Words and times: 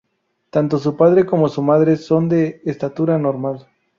Tanto 0.49 0.79
su 0.79 0.97
padre 0.97 1.27
como 1.27 1.47
su 1.47 1.61
madre 1.61 1.95
son 1.95 2.27
de 2.27 2.63
estatura 2.65 3.19
normal. 3.19 3.67